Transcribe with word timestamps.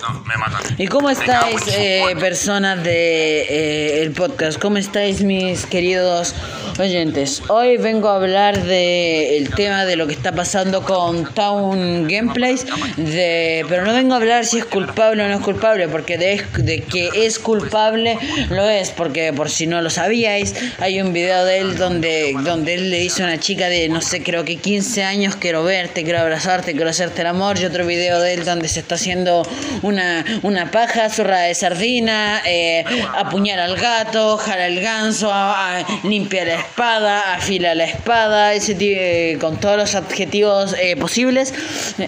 No, 0.00 0.20
me 0.24 0.36
matan. 0.36 0.62
¿Y 0.78 0.86
cómo 0.86 1.10
estáis, 1.10 1.60
eh, 1.68 2.16
personas 2.18 2.82
de 2.82 3.42
eh, 3.42 4.02
el 4.02 4.12
podcast? 4.12 4.58
¿Cómo 4.58 4.78
estáis, 4.78 5.22
mis 5.22 5.66
queridos 5.66 6.34
oyentes? 6.78 7.42
Hoy 7.48 7.76
vengo 7.76 8.08
a 8.08 8.16
hablar 8.16 8.62
de 8.62 9.36
el 9.36 9.50
tema 9.54 9.84
de 9.84 9.96
lo 9.96 10.06
que 10.06 10.14
está 10.14 10.32
pasando 10.32 10.82
con 10.82 11.24
Town 11.34 12.08
Gameplays, 12.08 12.64
de, 12.96 13.66
pero 13.68 13.84
no 13.84 13.92
vengo 13.92 14.14
a 14.14 14.16
hablar 14.16 14.46
si 14.46 14.58
es 14.58 14.64
culpable 14.64 15.22
o 15.22 15.28
no 15.28 15.34
es 15.34 15.42
culpable, 15.42 15.86
porque 15.88 16.16
de, 16.16 16.42
de 16.56 16.80
que 16.82 17.10
es 17.14 17.38
culpable 17.38 18.18
lo 18.48 18.68
es, 18.68 18.90
porque 18.90 19.32
por 19.34 19.50
si 19.50 19.66
no 19.66 19.82
lo 19.82 19.90
sabíais, 19.90 20.54
hay 20.78 21.02
un 21.02 21.12
video 21.12 21.44
de 21.44 21.58
él 21.58 21.76
donde, 21.76 22.34
donde 22.42 22.74
él 22.74 22.90
le 22.90 23.00
dice 23.00 23.22
a 23.22 23.26
una 23.26 23.38
chica 23.38 23.68
de 23.68 23.88
no 23.90 24.00
sé, 24.00 24.22
creo 24.22 24.44
que 24.46 24.56
15 24.56 25.04
años, 25.04 25.36
quiero 25.36 25.62
verte, 25.62 26.04
quiero 26.04 26.20
abrazarte, 26.20 26.72
quiero 26.72 26.88
hacerte 26.88 27.20
el 27.20 27.26
amor, 27.26 27.58
y 27.60 27.66
otro 27.66 27.86
video 27.86 28.20
de 28.20 28.34
él 28.34 28.44
donde 28.46 28.68
se 28.68 28.80
está 28.80 28.94
haciendo 28.94 29.42
una, 29.90 30.24
una 30.42 30.70
paja, 30.70 31.10
zurra 31.10 31.40
de 31.42 31.54
sardina, 31.54 32.42
eh, 32.46 32.84
apuñala 33.16 33.64
al 33.64 33.76
gato, 33.76 34.36
jala 34.38 34.66
el 34.66 34.80
ganso, 34.80 35.30
a- 35.32 35.84
limpia 36.04 36.44
la 36.44 36.54
espada, 36.54 37.34
afila 37.34 37.74
la 37.74 37.84
espada, 37.84 38.54
ese 38.54 38.76
eh, 38.80 39.38
con 39.40 39.60
todos 39.60 39.76
los 39.76 39.94
adjetivos 39.94 40.74
eh, 40.80 40.96
posibles 40.96 41.52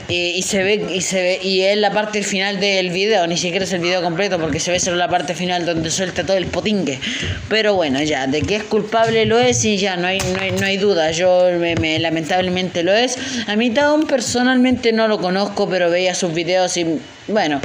eh, 0.08 0.32
y 0.36 0.42
se 0.42 0.62
ve 0.62 0.86
y 0.94 1.00
se 1.02 1.20
ve 1.22 1.40
y 1.42 1.62
es 1.62 1.76
la 1.76 1.90
parte 1.92 2.22
final 2.22 2.58
del 2.60 2.90
video, 2.90 3.26
ni 3.26 3.36
siquiera 3.36 3.64
es 3.64 3.72
el 3.72 3.80
video 3.80 4.00
completo 4.02 4.38
porque 4.38 4.60
se 4.60 4.70
ve 4.70 4.80
solo 4.80 4.96
la 4.96 5.08
parte 5.08 5.34
final 5.34 5.66
donde 5.66 5.90
suelta 5.90 6.24
todo 6.24 6.36
el 6.36 6.46
potingue. 6.46 6.98
Pero 7.48 7.74
bueno, 7.74 8.02
ya, 8.02 8.26
de 8.26 8.42
que 8.42 8.56
es 8.56 8.62
culpable 8.64 9.26
lo 9.26 9.38
es 9.38 9.64
y 9.64 9.76
ya 9.76 9.96
no 9.96 10.06
hay 10.06 10.18
no 10.20 10.40
hay, 10.40 10.52
no 10.52 10.64
hay 10.66 10.76
duda, 10.76 11.10
yo 11.10 11.48
me, 11.58 11.74
me- 11.76 11.98
lamentablemente 11.98 12.82
lo 12.82 12.92
es. 12.94 13.18
A 13.48 13.56
mí 13.56 13.70
Town 13.70 14.06
personalmente 14.06 14.92
no 14.92 15.08
lo 15.08 15.18
conozco, 15.18 15.68
pero 15.68 15.90
veía 15.90 16.14
sus 16.14 16.32
videos 16.32 16.76
y 16.76 17.00
bueno, 17.28 17.60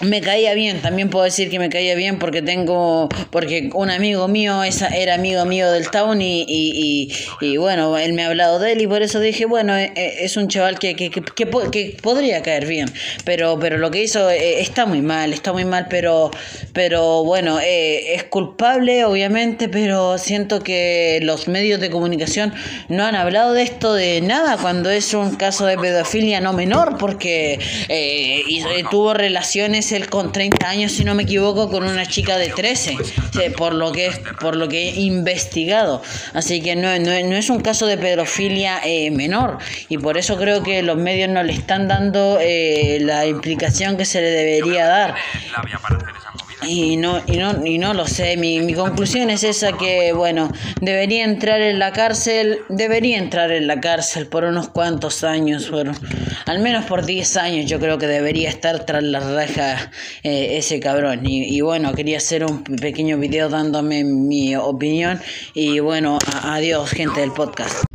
me 0.00 0.20
caía 0.20 0.54
bien, 0.54 0.82
también 0.82 1.08
puedo 1.08 1.24
decir 1.24 1.48
que 1.50 1.58
me 1.60 1.68
caía 1.68 1.94
bien 1.94 2.18
porque 2.18 2.42
tengo, 2.42 3.08
porque 3.30 3.70
un 3.74 3.90
amigo 3.90 4.26
mío 4.26 4.64
esa, 4.64 4.88
era 4.88 5.14
amigo 5.14 5.44
mío 5.44 5.70
del 5.70 5.88
town 5.88 6.20
y, 6.20 6.42
y, 6.48 7.08
y, 7.40 7.46
y 7.46 7.56
bueno, 7.58 7.96
él 7.96 8.12
me 8.12 8.24
ha 8.24 8.26
hablado 8.26 8.58
de 8.58 8.72
él 8.72 8.80
y 8.80 8.86
por 8.88 9.02
eso 9.02 9.20
dije, 9.20 9.46
bueno, 9.46 9.76
eh, 9.78 9.92
eh, 9.94 10.14
es 10.22 10.36
un 10.36 10.48
chaval 10.48 10.80
que, 10.80 10.96
que, 10.96 11.10
que, 11.10 11.22
que 11.22 11.46
po- 11.46 11.70
que 11.70 11.96
podría 12.02 12.42
caer 12.42 12.66
bien, 12.66 12.92
pero, 13.24 13.56
pero 13.60 13.78
lo 13.78 13.92
que 13.92 14.02
hizo 14.02 14.28
eh, 14.30 14.60
está 14.60 14.84
muy 14.84 15.00
mal, 15.00 15.32
está 15.32 15.52
muy 15.52 15.64
mal, 15.64 15.86
pero, 15.88 16.32
pero 16.72 17.22
bueno, 17.24 17.60
eh, 17.60 18.14
es 18.14 18.24
culpable 18.24 19.04
obviamente, 19.04 19.68
pero 19.68 20.18
siento 20.18 20.60
que 20.60 21.20
los 21.22 21.46
medios 21.46 21.80
de 21.80 21.90
comunicación 21.90 22.52
no 22.88 23.04
han 23.04 23.14
hablado 23.14 23.52
de 23.52 23.62
esto 23.62 23.94
de 23.94 24.20
nada 24.22 24.56
cuando 24.56 24.90
es 24.90 25.14
un 25.14 25.36
caso 25.36 25.66
de 25.66 25.78
pedofilia 25.78 26.40
no 26.40 26.52
menor, 26.52 26.98
porque 26.98 27.60
eh, 27.88 28.42
tuvo 28.90 29.14
relaciones 29.14 29.83
él 29.92 30.08
con 30.08 30.32
30 30.32 30.68
años, 30.68 30.92
si 30.92 31.04
no 31.04 31.14
me 31.14 31.24
equivoco, 31.24 31.70
con 31.70 31.84
una 31.84 32.06
chica 32.06 32.36
de 32.36 32.48
13, 32.48 32.96
sí, 33.32 33.40
por 33.56 33.74
lo 33.74 33.92
que 33.92 34.10
por 34.40 34.56
lo 34.56 34.68
que 34.68 34.88
he 34.90 35.00
investigado. 35.00 36.02
Así 36.32 36.60
que 36.60 36.76
no, 36.76 36.98
no, 36.98 37.12
es 37.12 37.50
un 37.50 37.60
caso 37.60 37.86
de 37.86 37.96
pedofilia 37.96 38.80
eh, 38.84 39.10
menor 39.10 39.58
y 39.88 39.98
por 39.98 40.18
eso 40.18 40.36
creo 40.36 40.62
que 40.62 40.82
los 40.82 40.96
medios 40.96 41.28
no 41.28 41.42
le 41.42 41.52
están 41.52 41.88
dando 41.88 42.38
eh, 42.40 42.98
la 43.00 43.26
implicación 43.26 43.96
que 43.96 44.04
se 44.04 44.20
le 44.20 44.30
debería 44.30 44.86
dar. 44.86 45.14
Y 46.66 46.96
no, 46.96 47.22
y 47.26 47.36
no, 47.36 47.64
y 47.66 47.78
no 47.78 47.94
lo 47.94 48.06
sé, 48.06 48.36
mi, 48.36 48.60
mi 48.60 48.74
conclusión 48.74 49.28
es 49.30 49.44
esa 49.44 49.72
que, 49.72 50.12
bueno, 50.12 50.50
debería 50.80 51.24
entrar 51.24 51.60
en 51.60 51.78
la 51.78 51.92
cárcel, 51.92 52.60
debería 52.68 53.18
entrar 53.18 53.50
en 53.50 53.66
la 53.66 53.80
cárcel 53.80 54.26
por 54.26 54.44
unos 54.44 54.68
cuantos 54.68 55.24
años, 55.24 55.70
bueno, 55.70 55.92
al 56.46 56.60
menos 56.60 56.84
por 56.86 57.04
10 57.04 57.36
años 57.36 57.70
yo 57.70 57.78
creo 57.80 57.98
que 57.98 58.06
debería 58.06 58.48
estar 58.48 58.84
tras 58.86 59.02
las 59.02 59.24
eh, 60.22 60.58
ese 60.58 60.80
cabrón. 60.80 61.20
Y, 61.24 61.60
bueno, 61.60 61.92
quería 61.94 62.18
hacer 62.18 62.44
un 62.44 62.62
pequeño 62.64 63.18
video 63.18 63.48
dándome 63.48 64.04
mi 64.04 64.56
opinión 64.56 65.20
y 65.54 65.80
bueno, 65.80 66.18
adiós 66.42 66.90
gente 66.90 67.20
del 67.20 67.32
podcast. 67.32 67.93